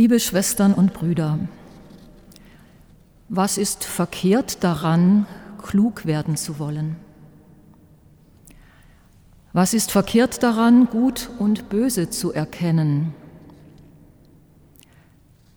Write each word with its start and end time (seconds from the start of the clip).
Liebe 0.00 0.18
Schwestern 0.18 0.72
und 0.72 0.94
Brüder, 0.94 1.38
was 3.28 3.58
ist 3.58 3.84
verkehrt 3.84 4.64
daran, 4.64 5.26
klug 5.60 6.06
werden 6.06 6.38
zu 6.38 6.58
wollen? 6.58 6.96
Was 9.52 9.74
ist 9.74 9.90
verkehrt 9.92 10.42
daran, 10.42 10.86
gut 10.86 11.28
und 11.38 11.68
böse 11.68 12.08
zu 12.08 12.32
erkennen? 12.32 13.12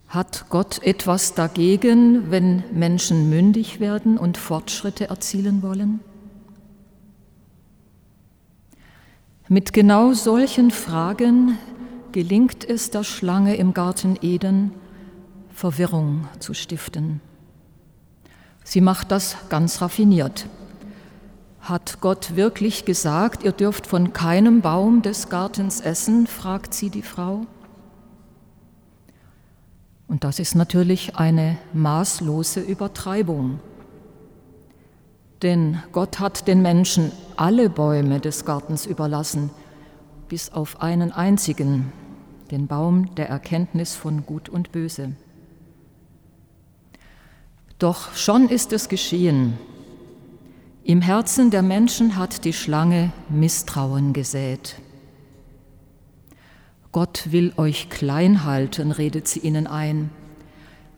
Hat 0.08 0.44
Gott 0.50 0.82
etwas 0.82 1.32
dagegen, 1.32 2.30
wenn 2.30 2.64
Menschen 2.70 3.30
mündig 3.30 3.80
werden 3.80 4.18
und 4.18 4.36
Fortschritte 4.36 5.08
erzielen 5.08 5.62
wollen? 5.62 6.00
Mit 9.48 9.72
genau 9.72 10.12
solchen 10.12 10.70
Fragen 10.70 11.56
gelingt 12.14 12.64
es 12.64 12.90
der 12.90 13.02
Schlange 13.02 13.56
im 13.56 13.74
Garten 13.74 14.16
Eden, 14.22 14.70
Verwirrung 15.52 16.28
zu 16.38 16.54
stiften. 16.54 17.20
Sie 18.62 18.80
macht 18.80 19.10
das 19.10 19.36
ganz 19.48 19.82
raffiniert. 19.82 20.46
Hat 21.60 22.00
Gott 22.00 22.36
wirklich 22.36 22.84
gesagt, 22.84 23.42
ihr 23.42 23.50
dürft 23.50 23.88
von 23.88 24.12
keinem 24.12 24.60
Baum 24.60 25.02
des 25.02 25.28
Gartens 25.28 25.80
essen? 25.80 26.28
fragt 26.28 26.72
sie 26.72 26.88
die 26.88 27.02
Frau. 27.02 27.46
Und 30.06 30.22
das 30.22 30.38
ist 30.38 30.54
natürlich 30.54 31.16
eine 31.16 31.58
maßlose 31.72 32.60
Übertreibung. 32.60 33.58
Denn 35.42 35.82
Gott 35.90 36.20
hat 36.20 36.46
den 36.46 36.62
Menschen 36.62 37.10
alle 37.36 37.68
Bäume 37.68 38.20
des 38.20 38.44
Gartens 38.44 38.86
überlassen, 38.86 39.50
bis 40.28 40.52
auf 40.52 40.80
einen 40.80 41.10
einzigen, 41.10 41.92
den 42.50 42.66
Baum 42.66 43.14
der 43.14 43.28
Erkenntnis 43.28 43.94
von 43.94 44.26
Gut 44.26 44.48
und 44.48 44.72
Böse. 44.72 45.12
Doch 47.78 48.14
schon 48.14 48.48
ist 48.48 48.72
es 48.72 48.88
geschehen, 48.88 49.58
im 50.86 51.00
Herzen 51.00 51.50
der 51.50 51.62
Menschen 51.62 52.16
hat 52.16 52.44
die 52.44 52.52
Schlange 52.52 53.10
Misstrauen 53.30 54.12
gesät. 54.12 54.76
Gott 56.92 57.32
will 57.32 57.54
euch 57.56 57.88
klein 57.88 58.44
halten, 58.44 58.92
redet 58.92 59.26
sie 59.26 59.40
ihnen 59.40 59.66
ein. 59.66 60.10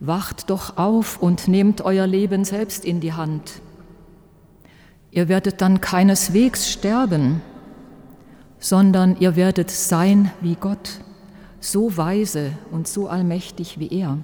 Wacht 0.01 0.49
doch 0.49 0.75
auf 0.75 1.21
und 1.21 1.47
nehmt 1.47 1.81
euer 1.81 2.05
Leben 2.05 2.43
selbst 2.43 2.83
in 2.83 2.99
die 2.99 3.13
Hand. 3.13 3.61
Ihr 5.09 5.29
werdet 5.29 5.61
dann 5.61 5.79
keineswegs 5.79 6.69
sterben, 6.69 7.41
sondern 8.59 9.17
ihr 9.21 9.37
werdet 9.37 9.71
sein 9.71 10.31
wie 10.41 10.55
Gott, 10.55 10.99
so 11.59 11.97
weise 11.97 12.53
und 12.71 12.87
so 12.87 13.07
allmächtig 13.07 13.79
wie 13.79 13.89
er. 13.89 14.19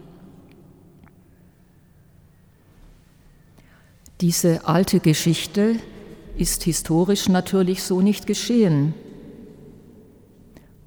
Diese 4.21 4.67
alte 4.67 4.99
Geschichte 4.99 5.75
ist 6.37 6.63
historisch 6.63 7.29
natürlich 7.29 7.83
so 7.83 8.01
nicht 8.01 8.25
geschehen. 8.25 8.93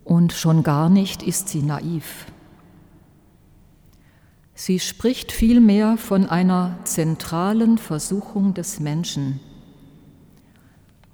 Und 0.05 0.33
schon 0.33 0.63
gar 0.63 0.89
nicht 0.89 1.23
ist 1.23 1.49
sie 1.49 1.63
naiv. 1.63 2.27
Sie 4.55 4.81
spricht 4.81 5.33
vielmehr 5.33 5.99
von 5.99 6.27
einer 6.27 6.79
zentralen 6.85 7.77
Versuchung 7.77 8.55
des 8.55 8.81
Menschen. 8.81 9.41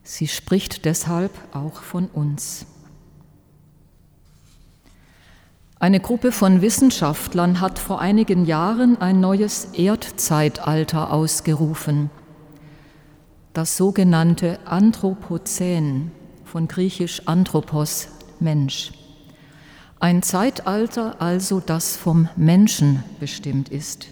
Sie 0.04 0.28
spricht 0.28 0.84
deshalb 0.84 1.32
auch 1.52 1.82
von 1.82 2.06
uns. 2.06 2.66
Eine 5.82 5.98
Gruppe 5.98 6.30
von 6.30 6.62
Wissenschaftlern 6.62 7.60
hat 7.60 7.76
vor 7.76 8.00
einigen 8.00 8.44
Jahren 8.44 9.00
ein 9.00 9.18
neues 9.18 9.64
Erdzeitalter 9.72 11.12
ausgerufen, 11.12 12.08
das 13.52 13.76
sogenannte 13.76 14.60
Anthropozän, 14.64 16.12
von 16.44 16.68
griechisch 16.68 17.26
Anthropos, 17.26 18.06
Mensch. 18.38 18.92
Ein 19.98 20.22
Zeitalter 20.22 21.20
also, 21.20 21.58
das 21.58 21.96
vom 21.96 22.28
Menschen 22.36 23.02
bestimmt 23.18 23.68
ist. 23.68 24.06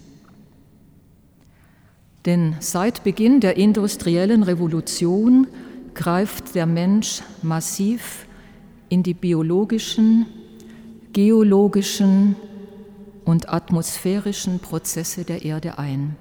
Denn 2.26 2.56
seit 2.58 3.04
Beginn 3.04 3.38
der 3.38 3.56
industriellen 3.56 4.42
Revolution 4.42 5.46
greift 5.94 6.56
der 6.56 6.66
Mensch 6.66 7.22
massiv 7.42 8.26
in 8.88 9.04
die 9.04 9.14
biologischen, 9.14 10.26
geologischen 11.12 12.36
und 13.24 13.52
atmosphärischen 13.52 14.60
Prozesse 14.60 15.24
der 15.24 15.44
Erde 15.44 15.78
ein. 15.78 16.16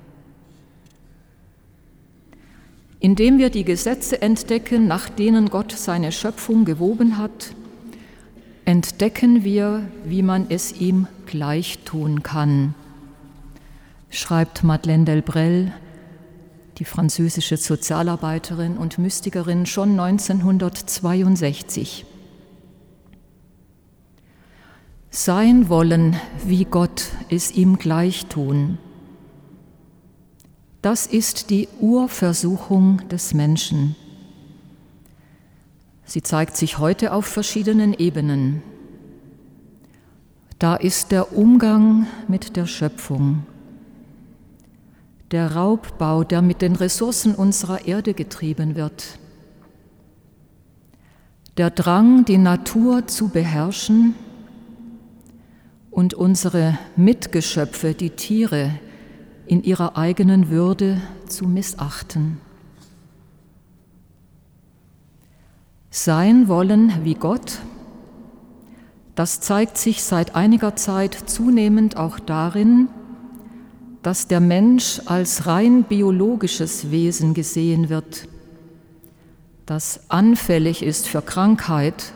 Indem 2.99 3.37
wir 3.37 3.49
die 3.49 3.63
Gesetze 3.63 4.21
entdecken, 4.21 4.87
nach 4.87 5.09
denen 5.09 5.49
Gott 5.49 5.71
seine 5.71 6.11
Schöpfung 6.11 6.65
gewoben 6.65 7.17
hat, 7.17 7.55
entdecken 8.65 9.43
wir, 9.43 9.89
wie 10.05 10.21
man 10.21 10.47
es 10.49 10.73
ihm 10.73 11.07
gleich 11.25 11.79
tun 11.85 12.23
kann, 12.23 12.75
schreibt 14.09 14.63
Madeleine 14.63 15.05
Delbrel, 15.05 15.71
die 16.77 16.85
französische 16.85 17.57
Sozialarbeiterin 17.57 18.77
und 18.77 18.97
Mystikerin, 18.97 19.65
schon 19.65 19.99
1962 19.99 22.05
sein 25.09 25.69
wollen, 25.69 26.15
wie 26.45 26.65
Gott 26.65 27.07
es 27.29 27.51
ihm 27.51 27.77
gleich 27.77 28.27
tun. 28.27 28.77
Das 30.81 31.07
ist 31.07 31.49
die 31.49 31.67
Urversuchung 31.79 33.07
des 33.09 33.33
Menschen. 33.33 33.95
Sie 36.05 36.23
zeigt 36.23 36.57
sich 36.57 36.77
heute 36.77 37.11
auf 37.11 37.25
verschiedenen 37.25 37.93
Ebenen. 37.93 38.63
Da 40.57 40.75
ist 40.75 41.11
der 41.11 41.37
Umgang 41.37 42.07
mit 42.27 42.55
der 42.55 42.65
Schöpfung, 42.65 43.43
der 45.31 45.55
Raubbau, 45.55 46.23
der 46.23 46.41
mit 46.41 46.61
den 46.61 46.75
Ressourcen 46.75 47.35
unserer 47.35 47.85
Erde 47.87 48.13
getrieben 48.13 48.75
wird, 48.75 49.19
der 51.57 51.69
Drang, 51.69 52.25
die 52.25 52.37
Natur 52.37 53.07
zu 53.07 53.29
beherrschen, 53.29 54.15
und 55.99 56.13
unsere 56.13 56.79
Mitgeschöpfe, 56.95 57.93
die 57.93 58.11
Tiere, 58.11 58.71
in 59.47 59.65
ihrer 59.65 59.97
eigenen 59.97 60.49
Würde 60.49 61.01
zu 61.27 61.45
missachten. 61.45 62.37
Sein 65.91 66.47
wollen 66.47 67.03
wie 67.03 67.15
Gott, 67.15 67.59
das 69.15 69.41
zeigt 69.41 69.77
sich 69.77 70.01
seit 70.01 70.35
einiger 70.35 70.77
Zeit 70.77 71.15
zunehmend 71.25 71.97
auch 71.97 72.17
darin, 72.17 72.87
dass 74.01 74.29
der 74.29 74.39
Mensch 74.39 75.01
als 75.05 75.47
rein 75.47 75.83
biologisches 75.83 76.91
Wesen 76.91 77.33
gesehen 77.33 77.89
wird, 77.89 78.29
das 79.65 80.09
anfällig 80.09 80.81
ist 80.81 81.09
für 81.09 81.21
Krankheit, 81.21 82.13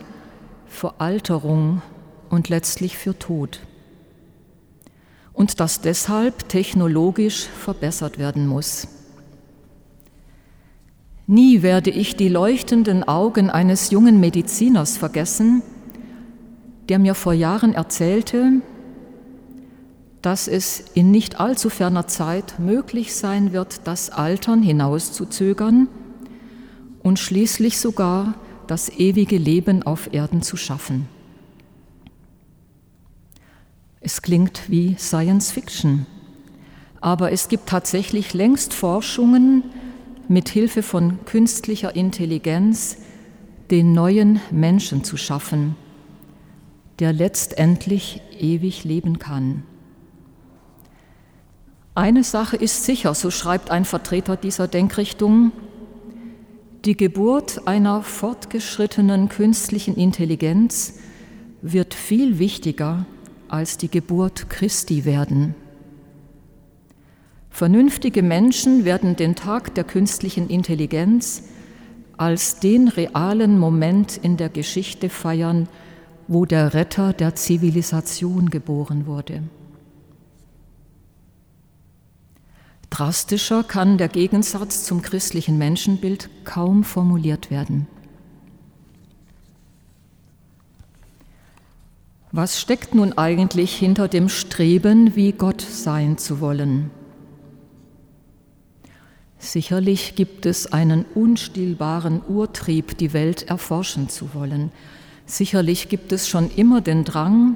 für 0.68 1.02
Alterung 1.02 1.82
und 2.30 2.48
letztlich 2.48 2.96
für 2.96 3.18
Tod. 3.18 3.60
Und 5.34 5.60
das 5.60 5.82
deshalb 5.82 6.48
technologisch 6.48 7.46
verbessert 7.46 8.18
werden 8.18 8.46
muss. 8.46 8.88
Nie 11.26 11.62
werde 11.62 11.90
ich 11.90 12.16
die 12.16 12.28
leuchtenden 12.28 13.02
Augen 13.04 13.50
eines 13.50 13.90
jungen 13.90 14.20
Mediziners 14.20 14.96
vergessen, 14.96 15.62
der 16.88 16.98
mir 16.98 17.14
vor 17.14 17.32
Jahren 17.32 17.74
erzählte, 17.74 18.60
dass 20.20 20.48
es 20.48 20.80
in 20.94 21.10
nicht 21.10 21.40
allzu 21.40 21.68
ferner 21.68 22.06
Zeit 22.06 22.58
möglich 22.58 23.14
sein 23.14 23.52
wird, 23.52 23.86
das 23.86 24.10
Altern 24.10 24.62
hinauszuzögern 24.62 25.88
und 27.02 27.18
schließlich 27.18 27.78
sogar 27.78 28.34
das 28.66 28.88
ewige 28.88 29.36
Leben 29.36 29.82
auf 29.82 30.12
Erden 30.12 30.40
zu 30.40 30.56
schaffen. 30.56 31.08
Es 34.06 34.20
klingt 34.20 34.68
wie 34.68 34.96
Science 34.98 35.50
Fiction, 35.50 36.04
aber 37.00 37.32
es 37.32 37.48
gibt 37.48 37.70
tatsächlich 37.70 38.34
längst 38.34 38.74
Forschungen 38.74 39.64
mit 40.28 40.50
Hilfe 40.50 40.82
von 40.82 41.24
künstlicher 41.24 41.96
Intelligenz, 41.96 42.98
den 43.70 43.94
neuen 43.94 44.42
Menschen 44.50 45.04
zu 45.04 45.16
schaffen, 45.16 45.74
der 46.98 47.14
letztendlich 47.14 48.20
ewig 48.38 48.84
leben 48.84 49.18
kann. 49.18 49.62
Eine 51.94 52.24
Sache 52.24 52.56
ist 52.58 52.84
sicher, 52.84 53.14
so 53.14 53.30
schreibt 53.30 53.70
ein 53.70 53.86
Vertreter 53.86 54.36
dieser 54.36 54.68
Denkrichtung, 54.68 55.50
die 56.84 56.94
Geburt 56.94 57.66
einer 57.66 58.02
fortgeschrittenen 58.02 59.30
künstlichen 59.30 59.96
Intelligenz 59.96 60.98
wird 61.62 61.94
viel 61.94 62.38
wichtiger 62.38 63.06
als 63.54 63.78
die 63.78 63.88
Geburt 63.88 64.50
Christi 64.50 65.04
werden. 65.04 65.54
Vernünftige 67.50 68.24
Menschen 68.24 68.84
werden 68.84 69.14
den 69.14 69.36
Tag 69.36 69.76
der 69.76 69.84
künstlichen 69.84 70.48
Intelligenz 70.48 71.44
als 72.16 72.58
den 72.58 72.88
realen 72.88 73.60
Moment 73.60 74.16
in 74.16 74.36
der 74.36 74.48
Geschichte 74.48 75.08
feiern, 75.08 75.68
wo 76.26 76.46
der 76.46 76.74
Retter 76.74 77.12
der 77.12 77.36
Zivilisation 77.36 78.50
geboren 78.50 79.06
wurde. 79.06 79.44
Drastischer 82.90 83.62
kann 83.62 83.98
der 83.98 84.08
Gegensatz 84.08 84.82
zum 84.82 85.00
christlichen 85.00 85.58
Menschenbild 85.58 86.28
kaum 86.42 86.82
formuliert 86.82 87.52
werden. 87.52 87.86
Was 92.36 92.60
steckt 92.60 92.96
nun 92.96 93.12
eigentlich 93.12 93.76
hinter 93.76 94.08
dem 94.08 94.28
Streben, 94.28 95.14
wie 95.14 95.30
Gott 95.30 95.60
sein 95.60 96.18
zu 96.18 96.40
wollen? 96.40 96.90
Sicherlich 99.38 100.16
gibt 100.16 100.44
es 100.44 100.72
einen 100.72 101.04
unstillbaren 101.14 102.22
Urtrieb, 102.26 102.98
die 102.98 103.12
Welt 103.12 103.44
erforschen 103.44 104.08
zu 104.08 104.34
wollen. 104.34 104.72
Sicherlich 105.26 105.88
gibt 105.88 106.10
es 106.10 106.28
schon 106.28 106.50
immer 106.50 106.80
den 106.80 107.04
Drang, 107.04 107.54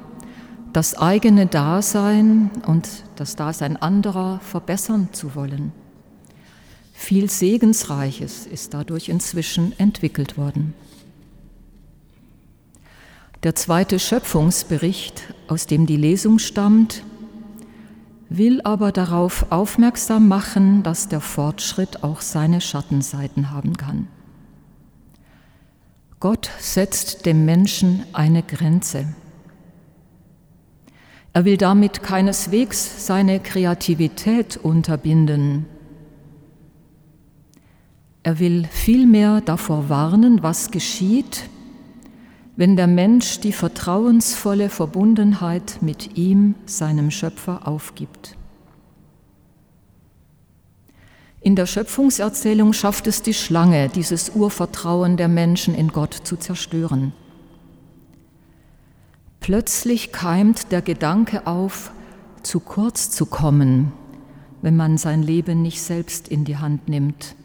das 0.72 0.96
eigene 0.96 1.46
Dasein 1.46 2.52
und 2.64 2.88
das 3.16 3.34
Dasein 3.34 3.76
anderer 3.76 4.38
verbessern 4.38 5.08
zu 5.10 5.34
wollen. 5.34 5.72
Viel 6.92 7.28
Segensreiches 7.28 8.46
ist 8.46 8.74
dadurch 8.74 9.08
inzwischen 9.08 9.76
entwickelt 9.80 10.38
worden. 10.38 10.72
Der 13.44 13.54
zweite 13.54 14.00
Schöpfungsbericht, 14.00 15.32
aus 15.46 15.66
dem 15.66 15.86
die 15.86 15.96
Lesung 15.96 16.40
stammt, 16.40 17.04
will 18.28 18.60
aber 18.62 18.90
darauf 18.90 19.52
aufmerksam 19.52 20.26
machen, 20.26 20.82
dass 20.82 21.08
der 21.08 21.20
Fortschritt 21.20 22.02
auch 22.02 22.20
seine 22.20 22.60
Schattenseiten 22.60 23.52
haben 23.52 23.76
kann. 23.76 24.08
Gott 26.18 26.50
setzt 26.58 27.26
dem 27.26 27.44
Menschen 27.44 28.02
eine 28.12 28.42
Grenze. 28.42 29.06
Er 31.32 31.44
will 31.44 31.56
damit 31.56 32.02
keineswegs 32.02 33.06
seine 33.06 33.38
Kreativität 33.38 34.56
unterbinden. 34.56 35.66
Er 38.24 38.40
will 38.40 38.64
vielmehr 38.64 39.40
davor 39.42 39.88
warnen, 39.88 40.42
was 40.42 40.72
geschieht, 40.72 41.48
wenn 42.58 42.74
der 42.74 42.88
Mensch 42.88 43.38
die 43.38 43.52
vertrauensvolle 43.52 44.68
Verbundenheit 44.68 45.78
mit 45.80 46.16
ihm, 46.16 46.56
seinem 46.66 47.12
Schöpfer, 47.12 47.68
aufgibt. 47.68 48.36
In 51.40 51.54
der 51.54 51.66
Schöpfungserzählung 51.66 52.72
schafft 52.72 53.06
es 53.06 53.22
die 53.22 53.32
Schlange, 53.32 53.88
dieses 53.88 54.30
Urvertrauen 54.30 55.16
der 55.16 55.28
Menschen 55.28 55.72
in 55.72 55.86
Gott 55.86 56.12
zu 56.24 56.34
zerstören. 56.34 57.12
Plötzlich 59.38 60.10
keimt 60.10 60.72
der 60.72 60.82
Gedanke 60.82 61.46
auf, 61.46 61.92
zu 62.42 62.58
kurz 62.58 63.12
zu 63.12 63.26
kommen, 63.26 63.92
wenn 64.62 64.74
man 64.74 64.98
sein 64.98 65.22
Leben 65.22 65.62
nicht 65.62 65.80
selbst 65.80 66.26
in 66.26 66.44
die 66.44 66.56
Hand 66.56 66.88
nimmt. 66.88 67.36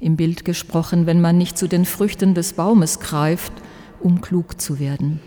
Im 0.00 0.16
Bild 0.16 0.46
gesprochen, 0.46 1.04
wenn 1.04 1.20
man 1.20 1.36
nicht 1.36 1.58
zu 1.58 1.68
den 1.68 1.84
Früchten 1.84 2.32
des 2.32 2.54
Baumes 2.54 3.00
greift, 3.00 3.52
um 4.00 4.20
klug 4.20 4.60
zu 4.60 4.78
werden. 4.78 5.20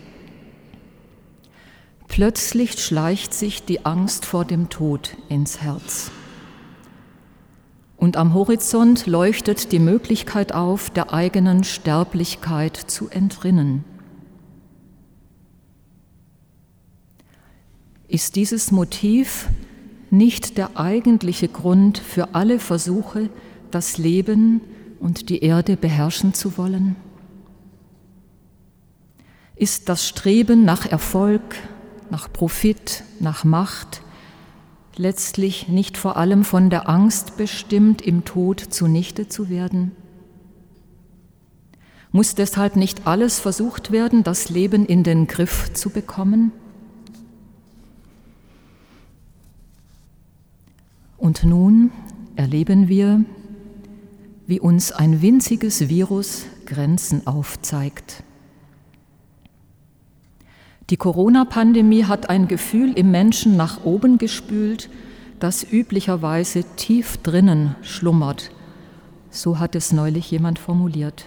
Plötzlich 2.08 2.72
schleicht 2.82 3.32
sich 3.32 3.64
die 3.64 3.84
Angst 3.86 4.24
vor 4.24 4.44
dem 4.44 4.68
Tod 4.68 5.16
ins 5.28 5.60
Herz. 5.62 6.10
Und 7.96 8.16
am 8.16 8.34
Horizont 8.34 9.06
leuchtet 9.06 9.72
die 9.72 9.78
Möglichkeit 9.78 10.52
auf, 10.52 10.90
der 10.90 11.12
eigenen 11.12 11.64
Sterblichkeit 11.64 12.76
zu 12.76 13.08
entrinnen. 13.08 13.84
ist 18.10 18.34
dieses 18.34 18.72
Motiv 18.72 19.48
nicht 20.10 20.58
der 20.58 20.76
eigentliche 20.76 21.46
Grund 21.46 21.98
für 21.98 22.34
alle 22.34 22.58
Versuche, 22.58 23.30
das 23.70 23.98
Leben 23.98 24.60
und 24.98 25.28
die 25.28 25.38
Erde 25.44 25.76
beherrschen 25.76 26.34
zu 26.34 26.58
wollen? 26.58 26.96
Ist 29.60 29.90
das 29.90 30.08
Streben 30.08 30.64
nach 30.64 30.86
Erfolg, 30.86 31.42
nach 32.08 32.32
Profit, 32.32 33.04
nach 33.18 33.44
Macht 33.44 34.00
letztlich 34.96 35.68
nicht 35.68 35.98
vor 35.98 36.16
allem 36.16 36.44
von 36.44 36.70
der 36.70 36.88
Angst 36.88 37.36
bestimmt, 37.36 38.00
im 38.00 38.24
Tod 38.24 38.60
zunichte 38.60 39.28
zu 39.28 39.50
werden? 39.50 39.92
Muss 42.10 42.34
deshalb 42.34 42.74
nicht 42.74 43.06
alles 43.06 43.38
versucht 43.38 43.92
werden, 43.92 44.24
das 44.24 44.48
Leben 44.48 44.86
in 44.86 45.02
den 45.02 45.26
Griff 45.26 45.70
zu 45.74 45.90
bekommen? 45.90 46.52
Und 51.18 51.44
nun 51.44 51.92
erleben 52.34 52.88
wir, 52.88 53.26
wie 54.46 54.58
uns 54.58 54.90
ein 54.90 55.20
winziges 55.20 55.90
Virus 55.90 56.46
Grenzen 56.64 57.26
aufzeigt. 57.26 58.24
Die 60.90 60.96
Corona-Pandemie 60.96 62.04
hat 62.04 62.30
ein 62.30 62.48
Gefühl 62.48 62.92
im 62.94 63.12
Menschen 63.12 63.56
nach 63.56 63.84
oben 63.84 64.18
gespült, 64.18 64.90
das 65.38 65.64
üblicherweise 65.70 66.64
tief 66.74 67.16
drinnen 67.18 67.76
schlummert. 67.80 68.50
So 69.30 69.60
hat 69.60 69.76
es 69.76 69.92
neulich 69.92 70.32
jemand 70.32 70.58
formuliert. 70.58 71.26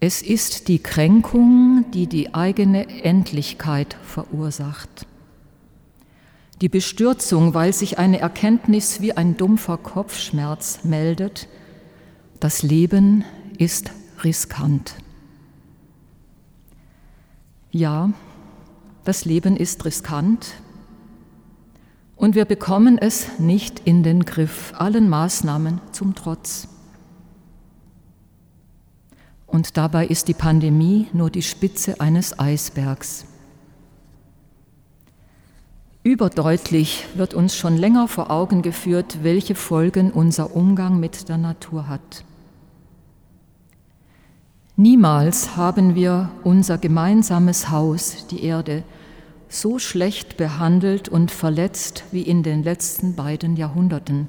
Es 0.00 0.22
ist 0.22 0.66
die 0.66 0.80
Kränkung, 0.80 1.84
die 1.94 2.08
die 2.08 2.34
eigene 2.34 3.04
Endlichkeit 3.04 3.96
verursacht. 4.02 5.06
Die 6.60 6.68
Bestürzung, 6.68 7.54
weil 7.54 7.72
sich 7.72 7.98
eine 7.98 8.18
Erkenntnis 8.18 9.00
wie 9.00 9.16
ein 9.16 9.36
dumpfer 9.36 9.76
Kopfschmerz 9.76 10.80
meldet, 10.82 11.48
das 12.40 12.64
Leben 12.64 13.24
ist 13.56 13.92
riskant. 14.24 14.96
Ja, 17.74 18.12
das 19.02 19.24
Leben 19.24 19.56
ist 19.56 19.84
riskant 19.84 20.54
und 22.14 22.36
wir 22.36 22.44
bekommen 22.44 22.98
es 22.98 23.40
nicht 23.40 23.80
in 23.80 24.04
den 24.04 24.24
Griff, 24.24 24.72
allen 24.78 25.08
Maßnahmen 25.08 25.80
zum 25.90 26.14
Trotz. 26.14 26.68
Und 29.48 29.76
dabei 29.76 30.06
ist 30.06 30.28
die 30.28 30.34
Pandemie 30.34 31.08
nur 31.12 31.30
die 31.30 31.42
Spitze 31.42 32.00
eines 32.00 32.38
Eisbergs. 32.38 33.24
Überdeutlich 36.04 37.06
wird 37.16 37.34
uns 37.34 37.56
schon 37.56 37.76
länger 37.76 38.06
vor 38.06 38.30
Augen 38.30 38.62
geführt, 38.62 39.24
welche 39.24 39.56
Folgen 39.56 40.12
unser 40.12 40.54
Umgang 40.54 41.00
mit 41.00 41.28
der 41.28 41.38
Natur 41.38 41.88
hat. 41.88 42.24
Niemals 44.76 45.56
haben 45.56 45.94
wir 45.94 46.30
unser 46.42 46.78
gemeinsames 46.78 47.70
Haus, 47.70 48.26
die 48.26 48.42
Erde, 48.42 48.82
so 49.48 49.78
schlecht 49.78 50.36
behandelt 50.36 51.08
und 51.08 51.30
verletzt 51.30 52.02
wie 52.10 52.22
in 52.22 52.42
den 52.42 52.64
letzten 52.64 53.14
beiden 53.14 53.56
Jahrhunderten, 53.56 54.28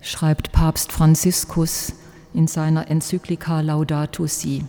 schreibt 0.00 0.52
Papst 0.52 0.92
Franziskus 0.92 1.94
in 2.32 2.46
seiner 2.46 2.88
Enzyklika 2.88 3.60
Laudato 3.60 4.28
Si. 4.28 4.64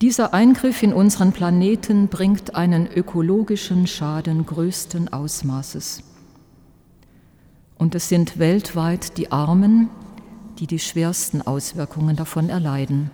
Dieser 0.00 0.32
Eingriff 0.32 0.84
in 0.84 0.92
unseren 0.92 1.32
Planeten 1.32 2.06
bringt 2.06 2.54
einen 2.54 2.86
ökologischen 2.86 3.88
Schaden 3.88 4.46
größten 4.46 5.12
Ausmaßes. 5.12 6.04
Und 7.76 7.96
es 7.96 8.08
sind 8.08 8.38
weltweit 8.38 9.18
die 9.18 9.32
Armen, 9.32 9.90
die 10.58 10.66
die 10.66 10.78
schwersten 10.78 11.42
Auswirkungen 11.42 12.16
davon 12.16 12.48
erleiden. 12.48 13.10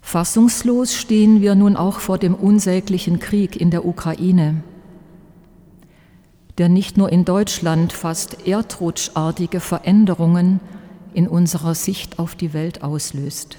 Fassungslos 0.00 0.94
stehen 0.94 1.42
wir 1.42 1.54
nun 1.54 1.76
auch 1.76 2.00
vor 2.00 2.18
dem 2.18 2.34
unsäglichen 2.34 3.18
Krieg 3.18 3.60
in 3.60 3.70
der 3.70 3.84
Ukraine, 3.84 4.62
der 6.56 6.68
nicht 6.68 6.96
nur 6.96 7.12
in 7.12 7.24
Deutschland 7.24 7.92
fast 7.92 8.46
erdrutschartige 8.46 9.60
Veränderungen 9.60 10.60
in 11.12 11.28
unserer 11.28 11.74
Sicht 11.74 12.18
auf 12.18 12.34
die 12.34 12.52
Welt 12.54 12.82
auslöst. 12.82 13.58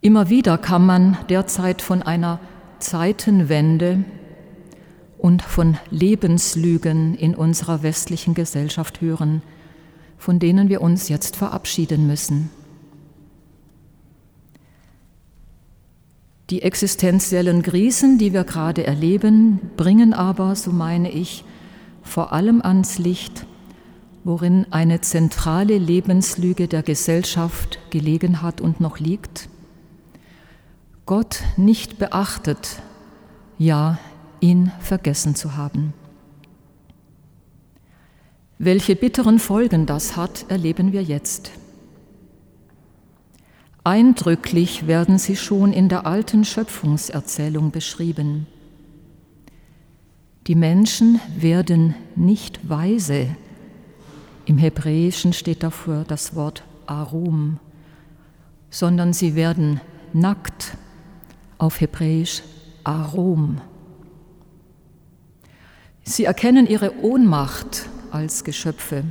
Immer 0.00 0.28
wieder 0.28 0.58
kann 0.58 0.86
man 0.86 1.16
derzeit 1.28 1.82
von 1.82 2.02
einer 2.02 2.38
Zeitenwende 2.78 4.04
und 5.24 5.40
von 5.40 5.78
Lebenslügen 5.90 7.14
in 7.14 7.34
unserer 7.34 7.82
westlichen 7.82 8.34
Gesellschaft 8.34 9.00
hören, 9.00 9.40
von 10.18 10.38
denen 10.38 10.68
wir 10.68 10.82
uns 10.82 11.08
jetzt 11.08 11.34
verabschieden 11.36 12.06
müssen. 12.06 12.50
Die 16.50 16.60
existenziellen 16.60 17.62
Krisen, 17.62 18.18
die 18.18 18.34
wir 18.34 18.44
gerade 18.44 18.86
erleben, 18.86 19.60
bringen 19.78 20.12
aber, 20.12 20.56
so 20.56 20.72
meine 20.72 21.10
ich, 21.10 21.42
vor 22.02 22.34
allem 22.34 22.60
ans 22.60 22.98
Licht, 22.98 23.46
worin 24.24 24.66
eine 24.72 25.00
zentrale 25.00 25.78
Lebenslüge 25.78 26.68
der 26.68 26.82
Gesellschaft 26.82 27.78
gelegen 27.88 28.42
hat 28.42 28.60
und 28.60 28.78
noch 28.78 28.98
liegt. 28.98 29.48
Gott 31.06 31.40
nicht 31.56 31.96
beachtet, 31.96 32.82
ja, 33.56 33.98
ihn 34.44 34.70
vergessen 34.78 35.34
zu 35.34 35.56
haben. 35.56 35.94
Welche 38.58 38.94
bitteren 38.94 39.38
Folgen 39.38 39.86
das 39.86 40.16
hat, 40.16 40.44
erleben 40.48 40.92
wir 40.92 41.02
jetzt. 41.02 41.50
Eindrücklich 43.84 44.86
werden 44.86 45.18
sie 45.18 45.36
schon 45.36 45.72
in 45.72 45.88
der 45.88 46.06
alten 46.06 46.44
Schöpfungserzählung 46.44 47.70
beschrieben. 47.70 48.46
Die 50.46 50.54
Menschen 50.54 51.20
werden 51.36 51.94
nicht 52.14 52.68
weise. 52.68 53.34
Im 54.44 54.58
Hebräischen 54.58 55.32
steht 55.32 55.62
dafür 55.62 56.04
das 56.06 56.34
Wort 56.34 56.64
Arum, 56.86 57.58
sondern 58.68 59.14
sie 59.14 59.34
werden 59.36 59.80
nackt, 60.12 60.76
auf 61.56 61.80
Hebräisch 61.80 62.42
Arom. 62.84 63.60
Sie 66.04 66.24
erkennen 66.24 66.66
ihre 66.66 67.02
Ohnmacht 67.02 67.88
als 68.10 68.44
Geschöpfe. 68.44 69.04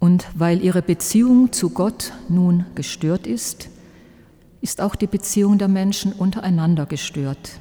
Und 0.00 0.26
weil 0.34 0.60
ihre 0.62 0.82
Beziehung 0.82 1.52
zu 1.52 1.70
Gott 1.70 2.12
nun 2.28 2.66
gestört 2.74 3.28
ist, 3.28 3.68
ist 4.60 4.80
auch 4.80 4.96
die 4.96 5.06
Beziehung 5.06 5.58
der 5.58 5.68
Menschen 5.68 6.12
untereinander 6.12 6.86
gestört. 6.86 7.60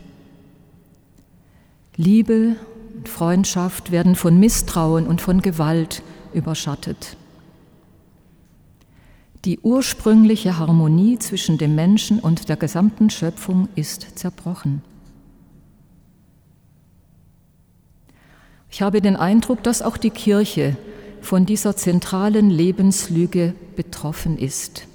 Liebe 1.98 2.56
und 2.96 3.08
Freundschaft 3.08 3.92
werden 3.92 4.16
von 4.16 4.40
Misstrauen 4.40 5.06
und 5.06 5.22
von 5.22 5.42
Gewalt 5.42 6.02
überschattet. 6.34 7.16
Die 9.46 9.60
ursprüngliche 9.60 10.58
Harmonie 10.58 11.20
zwischen 11.20 11.58
dem 11.58 11.76
Menschen 11.76 12.20
und 12.20 12.50
der 12.50 12.58
gesamten 12.58 13.12
Schöpfung 13.12 13.70
ist 13.76 14.18
zerbrochen. 14.18 14.84
Ich 18.72 18.82
habe 18.82 19.02
den 19.02 19.18
Eindruck, 19.18 19.62
dass 19.64 19.82
auch 19.82 19.98
die 19.98 20.10
Kirche 20.10 20.78
von 21.22 21.46
dieser 21.46 21.76
zentralen 21.76 22.50
Lebenslüge 22.50 23.54
betroffen 23.76 24.38
ist. 24.38 24.88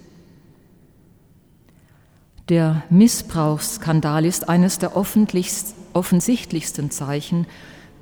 Der 2.48 2.84
Missbrauchsskandal 2.88 4.24
ist 4.24 4.48
eines 4.48 4.78
der 4.78 4.96
offensichtlichsten 4.96 6.90
Zeichen, 6.90 7.46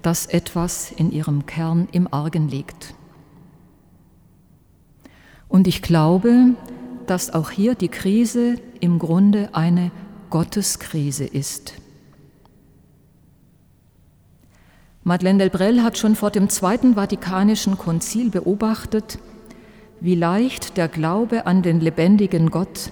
dass 0.02 0.26
etwas 0.26 0.92
in 0.92 1.10
ihrem 1.10 1.46
Kern 1.46 1.88
im 1.90 2.12
Argen 2.12 2.48
liegt. 2.48 2.94
Und 5.48 5.66
ich 5.66 5.82
glaube, 5.82 6.54
dass 7.06 7.30
auch 7.30 7.50
hier 7.50 7.74
die 7.74 7.88
Krise 7.88 8.60
im 8.80 8.98
Grunde 9.00 9.48
eine 9.54 9.90
Gotteskrise 10.30 11.24
ist. 11.24 11.74
Madeleine 15.06 15.38
Delbrel 15.38 15.82
hat 15.82 15.98
schon 15.98 16.16
vor 16.16 16.30
dem 16.30 16.48
Zweiten 16.48 16.94
Vatikanischen 16.94 17.76
Konzil 17.76 18.30
beobachtet, 18.30 19.18
wie 20.00 20.14
leicht 20.14 20.78
der 20.78 20.88
Glaube 20.88 21.46
an 21.46 21.60
den 21.60 21.80
lebendigen 21.80 22.50
Gott 22.50 22.90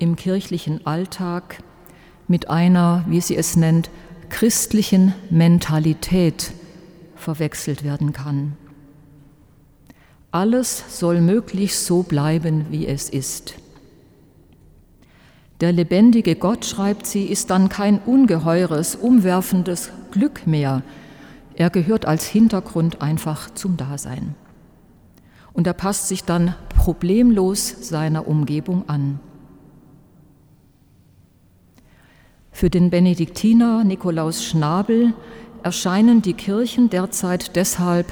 im 0.00 0.16
kirchlichen 0.16 0.84
Alltag 0.84 1.62
mit 2.26 2.50
einer, 2.50 3.04
wie 3.06 3.20
sie 3.20 3.36
es 3.36 3.54
nennt, 3.54 3.90
christlichen 4.28 5.14
Mentalität 5.30 6.52
verwechselt 7.14 7.84
werden 7.84 8.12
kann. 8.12 8.56
Alles 10.32 10.98
soll 10.98 11.20
möglichst 11.20 11.86
so 11.86 12.02
bleiben, 12.02 12.66
wie 12.70 12.88
es 12.88 13.08
ist. 13.08 13.54
Der 15.60 15.70
lebendige 15.70 16.34
Gott, 16.34 16.64
schreibt 16.64 17.06
sie, 17.06 17.26
ist 17.26 17.50
dann 17.50 17.68
kein 17.68 18.00
ungeheures, 18.00 18.96
umwerfendes 18.96 19.90
Glück 20.10 20.44
mehr. 20.44 20.82
Er 21.54 21.70
gehört 21.70 22.06
als 22.06 22.26
Hintergrund 22.26 23.02
einfach 23.02 23.50
zum 23.54 23.76
Dasein. 23.76 24.34
Und 25.52 25.66
er 25.66 25.74
passt 25.74 26.08
sich 26.08 26.24
dann 26.24 26.54
problemlos 26.68 27.88
seiner 27.88 28.26
Umgebung 28.26 28.88
an. 28.88 29.20
Für 32.50 32.70
den 32.70 32.90
Benediktiner 32.90 33.84
Nikolaus 33.84 34.44
Schnabel 34.44 35.14
erscheinen 35.62 36.22
die 36.22 36.34
Kirchen 36.34 36.90
derzeit 36.90 37.56
deshalb 37.56 38.06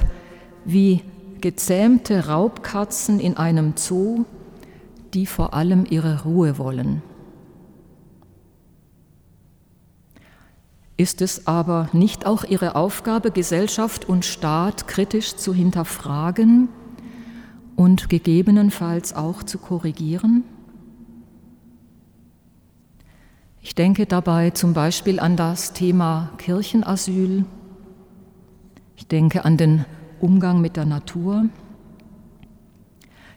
wie 0.65 1.01
gezähmte 1.41 2.27
Raubkatzen 2.27 3.19
in 3.19 3.37
einem 3.37 3.73
Zoo, 3.75 4.25
die 5.13 5.25
vor 5.25 5.53
allem 5.53 5.85
ihre 5.89 6.23
Ruhe 6.23 6.57
wollen. 6.57 7.01
Ist 11.01 11.23
es 11.23 11.47
aber 11.47 11.89
nicht 11.93 12.27
auch 12.27 12.43
ihre 12.43 12.75
Aufgabe, 12.75 13.31
Gesellschaft 13.31 14.07
und 14.07 14.23
Staat 14.23 14.87
kritisch 14.87 15.35
zu 15.35 15.51
hinterfragen 15.51 16.69
und 17.75 18.07
gegebenenfalls 18.07 19.15
auch 19.15 19.41
zu 19.41 19.57
korrigieren? 19.57 20.43
Ich 23.63 23.73
denke 23.73 24.05
dabei 24.05 24.51
zum 24.51 24.73
Beispiel 24.75 25.19
an 25.19 25.35
das 25.35 25.73
Thema 25.73 26.29
Kirchenasyl. 26.37 27.45
Ich 28.95 29.07
denke 29.07 29.43
an 29.43 29.57
den 29.57 29.85
Umgang 30.19 30.61
mit 30.61 30.77
der 30.77 30.85
Natur. 30.85 31.45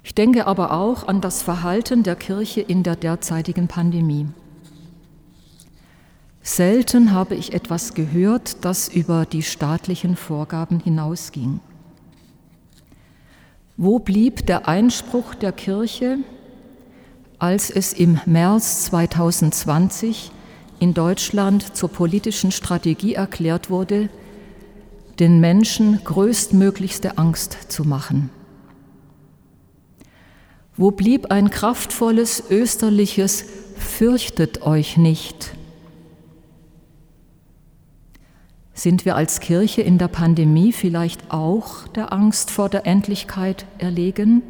Ich 0.02 0.14
denke 0.14 0.46
aber 0.46 0.70
auch 0.72 1.08
an 1.08 1.22
das 1.22 1.40
Verhalten 1.40 2.02
der 2.02 2.16
Kirche 2.16 2.60
in 2.60 2.82
der 2.82 2.96
derzeitigen 2.96 3.68
Pandemie. 3.68 4.26
Selten 6.46 7.12
habe 7.12 7.34
ich 7.36 7.54
etwas 7.54 7.94
gehört, 7.94 8.66
das 8.66 8.88
über 8.88 9.24
die 9.24 9.42
staatlichen 9.42 10.14
Vorgaben 10.14 10.78
hinausging. 10.78 11.60
Wo 13.78 13.98
blieb 13.98 14.44
der 14.44 14.68
Einspruch 14.68 15.34
der 15.34 15.52
Kirche, 15.52 16.18
als 17.38 17.70
es 17.70 17.94
im 17.94 18.20
März 18.26 18.84
2020 18.84 20.32
in 20.80 20.92
Deutschland 20.92 21.74
zur 21.74 21.88
politischen 21.88 22.52
Strategie 22.52 23.14
erklärt 23.14 23.70
wurde, 23.70 24.10
den 25.18 25.40
Menschen 25.40 26.04
größtmöglichste 26.04 27.16
Angst 27.16 27.56
zu 27.72 27.84
machen. 27.84 28.28
Wo 30.76 30.90
blieb 30.90 31.30
ein 31.30 31.48
kraftvolles 31.48 32.44
österliches 32.50 33.46
Fürchtet 33.78 34.60
euch 34.60 34.98
nicht? 34.98 35.54
Sind 38.76 39.04
wir 39.04 39.14
als 39.14 39.38
Kirche 39.38 39.82
in 39.82 39.98
der 39.98 40.08
Pandemie 40.08 40.72
vielleicht 40.72 41.30
auch 41.30 41.86
der 41.88 42.12
Angst 42.12 42.50
vor 42.50 42.68
der 42.68 42.86
Endlichkeit 42.86 43.66
erlegen 43.78 44.42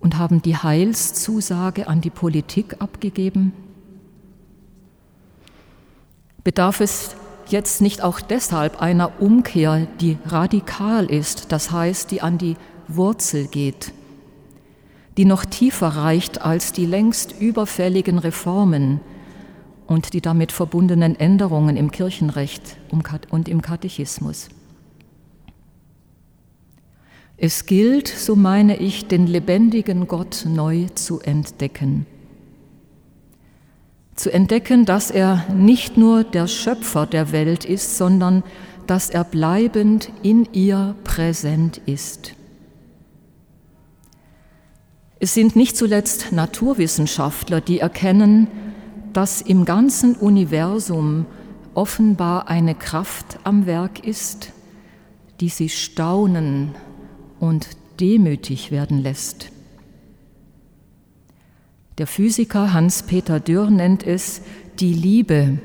und 0.00 0.16
haben 0.16 0.40
die 0.40 0.56
Heilszusage 0.56 1.86
an 1.86 2.00
die 2.00 2.10
Politik 2.10 2.76
abgegeben? 2.78 3.52
Bedarf 6.42 6.80
es 6.80 7.14
jetzt 7.48 7.82
nicht 7.82 8.02
auch 8.02 8.22
deshalb 8.22 8.80
einer 8.80 9.20
Umkehr, 9.20 9.86
die 10.00 10.16
radikal 10.24 11.04
ist, 11.04 11.52
das 11.52 11.70
heißt, 11.70 12.10
die 12.10 12.22
an 12.22 12.38
die 12.38 12.56
Wurzel 12.88 13.48
geht, 13.48 13.92
die 15.18 15.26
noch 15.26 15.44
tiefer 15.44 15.88
reicht 15.88 16.40
als 16.40 16.72
die 16.72 16.86
längst 16.86 17.38
überfälligen 17.38 18.18
Reformen 18.18 19.00
und 19.86 20.12
die 20.12 20.20
damit 20.20 20.52
verbundenen 20.52 21.18
Änderungen 21.18 21.76
im 21.76 21.90
Kirchenrecht 21.90 22.76
und 23.30 23.48
im 23.48 23.62
Katechismus. 23.62 24.48
Es 27.36 27.66
gilt, 27.66 28.08
so 28.08 28.36
meine 28.36 28.76
ich, 28.76 29.06
den 29.06 29.26
lebendigen 29.26 30.06
Gott 30.06 30.44
neu 30.46 30.86
zu 30.94 31.20
entdecken 31.20 32.06
zu 34.16 34.32
entdecken, 34.32 34.84
dass 34.84 35.10
er 35.10 35.44
nicht 35.52 35.96
nur 35.96 36.24
der 36.24 36.46
Schöpfer 36.46 37.06
der 37.06 37.32
Welt 37.32 37.64
ist, 37.64 37.96
sondern 37.96 38.42
dass 38.86 39.10
er 39.10 39.24
bleibend 39.24 40.10
in 40.22 40.48
ihr 40.52 40.94
präsent 41.04 41.80
ist. 41.86 42.34
Es 45.18 45.34
sind 45.34 45.56
nicht 45.56 45.76
zuletzt 45.76 46.32
Naturwissenschaftler, 46.32 47.60
die 47.60 47.78
erkennen, 47.78 48.46
dass 49.14 49.40
im 49.40 49.64
ganzen 49.64 50.16
Universum 50.16 51.24
offenbar 51.72 52.48
eine 52.48 52.74
Kraft 52.74 53.38
am 53.44 53.66
Werk 53.66 54.04
ist, 54.04 54.52
die 55.40 55.48
sie 55.48 55.68
staunen 55.68 56.74
und 57.40 57.68
demütig 58.00 58.70
werden 58.70 58.98
lässt. 58.98 59.50
Der 61.98 62.06
Physiker 62.06 62.72
Hans-Peter 62.72 63.38
Dürr 63.38 63.70
nennt 63.70 64.04
es 64.04 64.42
die 64.80 64.92
Liebe 64.92 65.58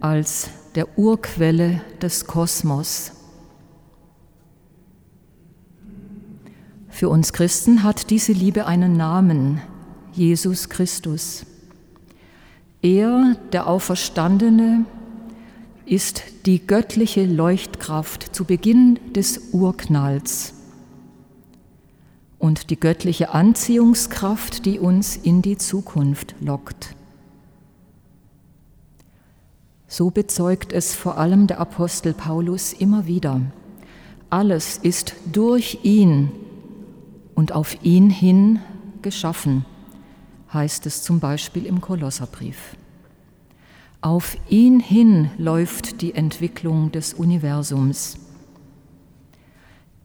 als 0.00 0.50
der 0.74 0.98
Urquelle 0.98 1.80
des 2.00 2.26
Kosmos. 2.26 3.12
Für 6.88 7.08
uns 7.08 7.32
Christen 7.32 7.84
hat 7.84 8.10
diese 8.10 8.32
Liebe 8.32 8.66
einen 8.66 8.96
Namen, 8.96 9.60
Jesus 10.12 10.68
Christus. 10.68 11.46
Er, 12.82 13.36
der 13.52 13.68
Auferstandene, 13.68 14.84
ist 15.86 16.22
die 16.46 16.66
göttliche 16.66 17.24
Leuchtkraft 17.24 18.34
zu 18.34 18.44
Beginn 18.44 18.98
des 19.14 19.52
Urknalls 19.52 20.54
und 22.40 22.70
die 22.70 22.80
göttliche 22.80 23.30
Anziehungskraft, 23.30 24.66
die 24.66 24.80
uns 24.80 25.16
in 25.16 25.42
die 25.42 25.58
Zukunft 25.58 26.34
lockt. 26.40 26.96
So 29.86 30.10
bezeugt 30.10 30.72
es 30.72 30.92
vor 30.92 31.18
allem 31.18 31.46
der 31.46 31.60
Apostel 31.60 32.14
Paulus 32.14 32.72
immer 32.72 33.06
wieder. 33.06 33.42
Alles 34.28 34.78
ist 34.78 35.14
durch 35.30 35.80
ihn 35.84 36.32
und 37.36 37.52
auf 37.52 37.84
ihn 37.84 38.10
hin 38.10 38.58
geschaffen, 39.02 39.66
heißt 40.52 40.86
es 40.86 41.02
zum 41.02 41.20
Beispiel 41.20 41.66
im 41.66 41.80
Kolosserbrief. 41.80 42.76
Auf 44.00 44.36
ihn 44.48 44.80
hin 44.80 45.30
läuft 45.38 46.02
die 46.02 46.14
Entwicklung 46.14 46.90
des 46.90 47.14
Universums. 47.14 48.18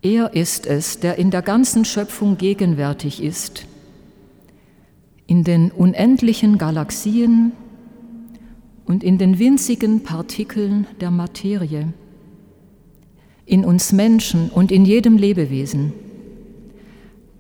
Er 0.01 0.33
ist 0.33 0.67
es, 0.67 0.99
der 0.99 1.17
in 1.17 1.31
der 1.31 1.41
ganzen 1.41 1.83
Schöpfung 1.83 2.37
gegenwärtig 2.37 3.23
ist, 3.23 3.65
in 5.25 5.43
den 5.43 5.71
unendlichen 5.71 6.57
Galaxien 6.57 7.51
und 8.85 9.03
in 9.03 9.17
den 9.17 9.39
winzigen 9.39 10.03
Partikeln 10.03 10.87
der 11.01 11.11
Materie, 11.11 11.91
in 13.45 13.65
uns 13.65 13.91
Menschen 13.91 14.49
und 14.49 14.71
in 14.71 14.85
jedem 14.85 15.17
Lebewesen. 15.17 15.91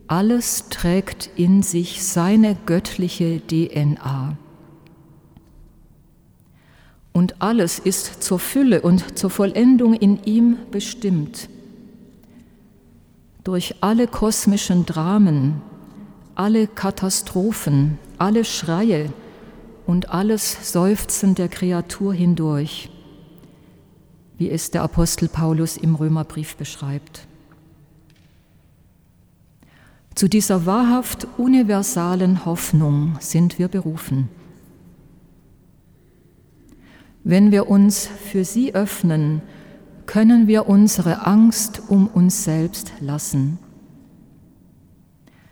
Alles 0.07 0.69
trägt 0.69 1.29
in 1.35 1.63
sich 1.63 2.03
seine 2.03 2.55
göttliche 2.65 3.41
DNA. 3.45 4.37
Und 7.11 7.41
alles 7.41 7.79
ist 7.79 8.23
zur 8.23 8.39
Fülle 8.39 8.81
und 8.81 9.17
zur 9.17 9.29
Vollendung 9.29 9.93
in 9.93 10.23
ihm 10.23 10.57
bestimmt 10.71 11.49
durch 13.43 13.75
alle 13.79 14.07
kosmischen 14.07 14.85
Dramen, 14.85 15.61
alle 16.35 16.67
Katastrophen, 16.67 17.97
alle 18.17 18.43
Schreie 18.43 19.11
und 19.85 20.09
alles 20.09 20.71
Seufzen 20.73 21.33
der 21.33 21.47
Kreatur 21.47 22.13
hindurch, 22.13 22.89
wie 24.37 24.49
es 24.49 24.69
der 24.71 24.83
Apostel 24.83 25.29
Paulus 25.29 25.77
im 25.77 25.95
Römerbrief 25.95 26.57
beschreibt. 26.57 27.26
Zu 30.17 30.27
dieser 30.27 30.65
wahrhaft 30.65 31.27
universalen 31.37 32.43
Hoffnung 32.43 33.17
sind 33.19 33.59
wir 33.59 33.67
berufen. 33.67 34.29
Wenn 37.23 37.51
wir 37.51 37.69
uns 37.69 38.07
für 38.07 38.43
sie 38.43 38.73
öffnen, 38.73 39.43
können 40.07 40.47
wir 40.47 40.67
unsere 40.67 41.27
Angst 41.27 41.83
um 41.87 42.07
uns 42.07 42.43
selbst 42.43 42.93
lassen. 42.99 43.59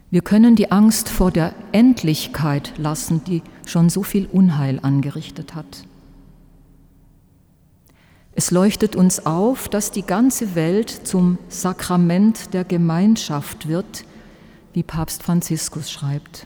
Wir 0.09 0.23
können 0.23 0.55
die 0.55 0.71
Angst 0.71 1.09
vor 1.09 1.29
der 1.29 1.53
Endlichkeit 1.71 2.73
lassen, 2.79 3.23
die 3.23 3.43
schon 3.67 3.89
so 3.89 4.01
viel 4.01 4.25
Unheil 4.25 4.79
angerichtet 4.81 5.53
hat. 5.53 5.85
Es 8.31 8.49
leuchtet 8.49 8.95
uns 8.95 9.27
auf, 9.27 9.69
dass 9.69 9.91
die 9.91 10.01
ganze 10.01 10.55
Welt 10.55 10.89
zum 10.89 11.37
Sakrament 11.49 12.55
der 12.55 12.63
Gemeinschaft 12.63 13.67
wird, 13.67 14.05
wie 14.75 14.83
Papst 14.83 15.23
Franziskus 15.23 15.89
schreibt. 15.89 16.45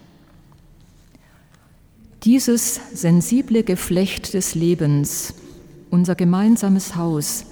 Dieses 2.24 2.80
sensible 2.94 3.64
Geflecht 3.64 4.34
des 4.34 4.54
Lebens, 4.54 5.34
unser 5.90 6.14
gemeinsames 6.16 6.96
Haus, 6.96 7.46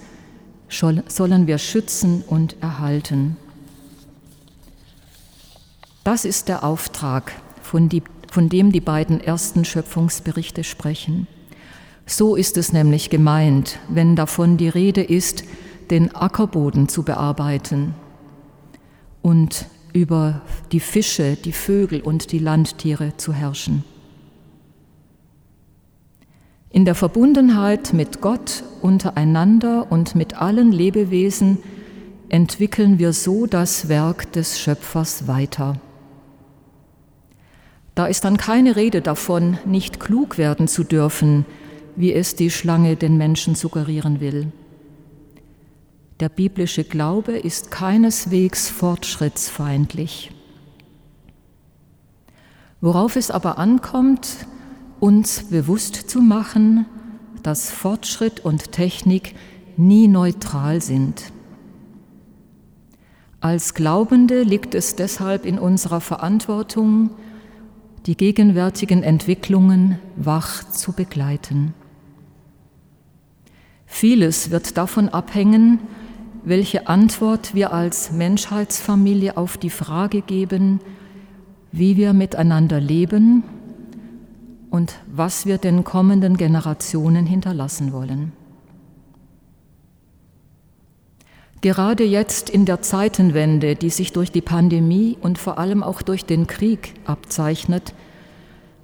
sollen 0.70 1.48
wir 1.48 1.58
schützen 1.58 2.24
und 2.28 2.62
erhalten. 2.62 3.38
Das 6.04 6.26
ist 6.26 6.48
der 6.48 6.64
Auftrag, 6.64 7.34
von, 7.62 7.90
die, 7.90 8.04
von, 8.32 8.48
dem 8.48 8.72
die 8.72 8.82
beiden 8.82 9.20
ersten 9.20 9.66
Schöpfungsberichte 9.66 10.64
sprechen. 10.64 11.28
So 12.06 12.36
ist 12.36 12.56
es 12.56 12.72
nämlich 12.72 13.10
gemeint, 13.10 13.80
wenn 13.90 14.16
davon 14.16 14.58
die 14.58 14.70
Rede 14.70 15.04
ist, 15.04 15.44
den 15.90 16.16
Ackerboden 16.16 16.88
zu 16.88 17.04
bearbeiten 17.04 17.96
und 19.22 19.66
über 19.98 20.42
die 20.72 20.80
Fische, 20.80 21.36
die 21.36 21.52
Vögel 21.52 22.02
und 22.02 22.32
die 22.32 22.40
Landtiere 22.40 23.18
zu 23.18 23.34
herrschen. 23.34 23.84
In 26.70 26.86
der 26.86 26.96
Verbundenheit 26.96 27.94
mit 27.94 28.22
Gott, 28.22 28.64
untereinander 28.82 29.92
und 29.92 30.16
mit 30.16 30.40
allen 30.40 30.72
Lebewesen 30.72 31.58
entwickeln 32.30 33.00
wir 33.00 33.14
so 33.14 33.48
das 33.48 33.90
Werk 33.90 34.32
des 34.34 34.60
Schöpfers 34.60 35.28
weiter. 35.28 35.80
Da 37.96 38.06
ist 38.06 38.26
dann 38.26 38.38
keine 38.38 38.76
Rede 38.76 39.02
davon, 39.02 39.58
nicht 39.66 40.00
klug 40.00 40.38
werden 40.38 40.68
zu 40.68 40.84
dürfen, 40.84 41.46
wie 41.96 42.14
es 42.14 42.36
die 42.36 42.52
Schlange 42.52 42.96
den 42.96 43.18
Menschen 43.18 43.56
suggerieren 43.56 44.20
will. 44.20 44.52
Der 46.20 46.30
biblische 46.30 46.84
Glaube 46.84 47.34
ist 47.38 47.70
keineswegs 47.70 48.70
fortschrittsfeindlich. 48.70 50.32
Worauf 52.82 53.16
es 53.16 53.30
aber 53.30 53.60
ankommt, 53.60 54.48
uns 55.00 55.44
bewusst 55.50 56.10
zu 56.10 56.22
machen, 56.22 56.88
dass 57.44 57.70
Fortschritt 57.70 58.40
und 58.40 58.72
Technik 58.72 59.36
nie 59.78 60.08
neutral 60.08 60.82
sind. 60.82 61.32
Als 63.40 63.76
Glaubende 63.76 64.42
liegt 64.42 64.74
es 64.74 64.96
deshalb 64.96 65.46
in 65.46 65.60
unserer 65.60 66.02
Verantwortung, 66.02 67.12
die 68.08 68.18
gegenwärtigen 68.18 69.04
Entwicklungen 69.04 70.00
wach 70.16 70.64
zu 70.64 70.94
begleiten. 70.94 71.76
Vieles 73.86 74.50
wird 74.50 74.78
davon 74.78 75.10
abhängen, 75.10 75.80
welche 76.48 76.88
Antwort 76.88 77.54
wir 77.54 77.74
als 77.74 78.14
Menschheitsfamilie 78.14 79.36
auf 79.36 79.58
die 79.58 79.70
Frage 79.70 80.22
geben, 80.22 80.80
wie 81.74 81.98
wir 81.98 82.14
miteinander 82.14 82.80
leben 82.80 83.44
und 84.70 84.96
was 85.12 85.46
wir 85.46 85.58
den 85.58 85.84
kommenden 85.84 86.38
Generationen 86.38 87.26
hinterlassen 87.26 87.92
wollen. 87.92 88.32
Gerade 91.60 92.06
jetzt 92.06 92.50
in 92.50 92.66
der 92.66 92.82
Zeitenwende, 92.82 93.76
die 93.76 93.90
sich 93.90 94.14
durch 94.14 94.32
die 94.32 94.42
Pandemie 94.42 95.18
und 95.20 95.38
vor 95.38 95.58
allem 95.58 95.84
auch 95.84 96.02
durch 96.02 96.24
den 96.24 96.48
Krieg 96.48 96.94
abzeichnet, 97.04 97.94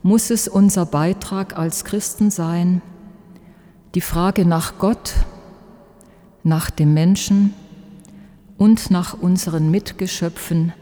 muss 0.01 0.31
es 0.31 0.49
unser 0.49 0.85
Beitrag 0.85 1.57
als 1.57 1.85
Christen 1.85 2.29
sein, 2.29 2.81
die 3.95 4.01
Frage 4.01 4.43
nach 4.43 4.79
Gott, 4.79 5.13
nach 6.43 6.69
dem 6.69 6.93
Menschen 6.93 7.53
und 8.57 8.91
nach 8.91 9.13
unseren 9.19 9.71
Mitgeschöpfen 9.71 10.73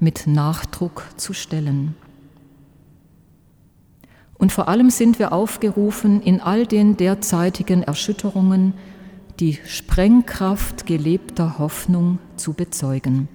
mit 0.00 0.26
Nachdruck 0.26 1.04
zu 1.16 1.32
stellen. 1.32 1.94
Und 4.34 4.50
vor 4.50 4.66
allem 4.66 4.90
sind 4.90 5.20
wir 5.20 5.32
aufgerufen, 5.32 6.20
in 6.20 6.40
all 6.40 6.66
den 6.66 6.96
derzeitigen 6.96 7.84
Erschütterungen 7.84 8.74
die 9.38 9.58
Sprengkraft 9.66 10.86
gelebter 10.86 11.58
Hoffnung 11.58 12.18
zu 12.36 12.52
bezeugen. 12.52 13.28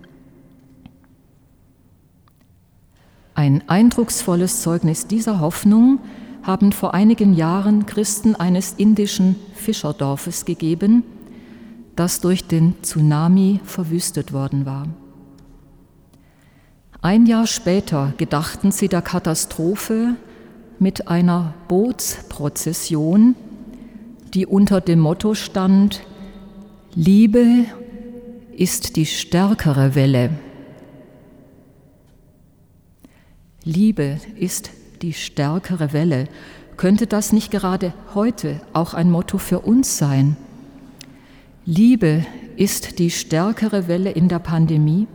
Ein 3.36 3.63
eindrucksvolles 3.67 4.62
Zeugnis 4.62 5.08
dieser 5.08 5.39
Hoffnung 5.39 5.99
haben 6.43 6.71
vor 6.71 6.93
einigen 6.93 7.34
Jahren 7.34 7.86
Christen 7.86 8.36
eines 8.36 8.73
indischen 8.73 9.36
Fischerdorfes 9.53 10.43
gegeben, 10.43 11.03
das 11.98 12.22
durch 12.22 12.48
den 12.48 12.76
Tsunami 12.82 13.60
verwüstet 13.66 14.32
worden 14.32 14.66
war. 14.66 14.88
Ein 17.02 17.26
Jahr 17.26 17.48
später 17.48 18.14
gedachten 18.18 18.72
sie 18.72 18.88
der 18.88 19.02
Katastrophe 19.02 20.16
mit 20.80 21.08
einer 21.08 21.54
Bootsprozession, 21.68 23.36
die 24.34 24.46
unter 24.46 24.82
dem 24.82 25.00
Motto 25.00 25.34
stand, 25.34 26.02
Liebe 26.94 27.66
ist 28.56 28.96
die 28.96 29.06
stärkere 29.06 29.94
Welle. 29.94 30.32
Liebe 33.64 34.20
ist 34.36 34.72
die 35.02 35.14
stärkere 35.14 35.94
Welle. 35.94 36.28
Könnte 36.76 37.06
das 37.06 37.34
nicht 37.34 37.52
gerade 37.52 37.94
heute 38.16 38.62
auch 38.74 38.94
ein 38.94 39.12
Motto 39.12 39.38
für 39.38 39.60
uns 39.60 39.98
sein? 39.98 40.38
Liebe 41.69 42.25
ist 42.56 42.97
die 42.97 43.12
stärkere 43.12 43.89
Welle 43.89 44.12
in 44.12 44.30
der 44.30 44.39
Pandemie 44.39 45.06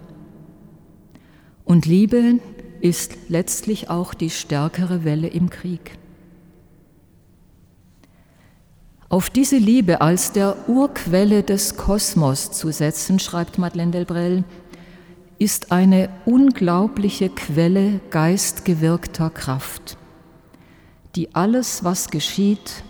und 1.64 1.86
Liebe 1.86 2.40
ist 2.82 3.16
letztlich 3.28 3.88
auch 3.88 4.12
die 4.12 4.28
stärkere 4.28 5.02
Welle 5.02 5.28
im 5.28 5.48
Krieg. 5.48 5.92
Auf 9.08 9.30
diese 9.30 9.56
Liebe 9.56 10.02
als 10.02 10.32
der 10.32 10.68
Urquelle 10.68 11.42
des 11.42 11.78
Kosmos 11.78 12.50
zu 12.50 12.70
setzen, 12.70 13.18
schreibt 13.18 13.56
Madeleine 13.56 13.92
Delbrel, 13.92 14.44
ist 15.38 15.72
eine 15.72 16.10
unglaubliche 16.26 17.30
Quelle 17.30 18.00
geistgewirkter 18.10 19.30
Kraft, 19.30 19.96
die 21.16 21.34
alles, 21.34 21.82
was 21.82 22.10
geschieht, 22.10 22.84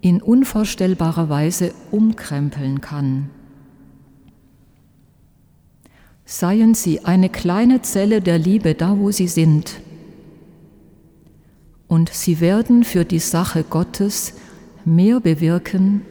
in 0.00 0.22
unvorstellbarer 0.22 1.28
Weise 1.28 1.72
umkrempeln 1.90 2.80
kann. 2.80 3.30
Seien 6.24 6.74
Sie 6.74 7.04
eine 7.04 7.30
kleine 7.30 7.82
Zelle 7.82 8.20
der 8.20 8.38
Liebe 8.38 8.74
da, 8.74 8.98
wo 8.98 9.10
Sie 9.10 9.28
sind, 9.28 9.80
und 11.88 12.10
Sie 12.10 12.40
werden 12.40 12.84
für 12.84 13.06
die 13.06 13.18
Sache 13.18 13.64
Gottes 13.64 14.34
mehr 14.84 15.20
bewirken 15.20 16.02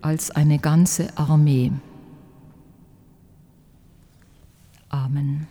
als 0.00 0.30
eine 0.30 0.58
ganze 0.58 1.16
Armee. 1.18 1.70
Amen. 4.88 5.46